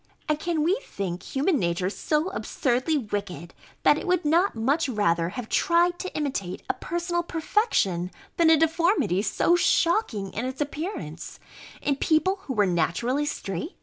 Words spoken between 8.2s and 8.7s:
than a